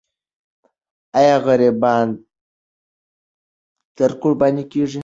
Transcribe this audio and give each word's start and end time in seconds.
آیا 1.19 1.35
غریبان 1.45 2.07
تل 3.95 4.11
قرباني 4.21 4.63
کېږي؟ 4.71 4.99